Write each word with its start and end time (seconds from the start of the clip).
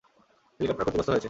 Helicopter 0.59 0.85
ক্ষতিগ্রস্থ 0.85 1.09
হয়েছে। 1.09 1.19